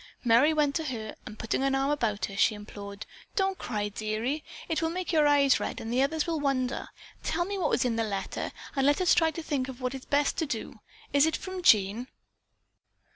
[0.23, 3.05] Merry went to her and putting an arm about her, she implored:
[3.35, 4.43] "Don't, don't cry, dearie.
[4.67, 6.89] It will make your eyes red and the others will wonder.
[7.21, 9.97] Tell me what is in the letter and let us try to think what it
[9.99, 10.79] is best to do.
[11.13, 12.07] Is it from Jean?"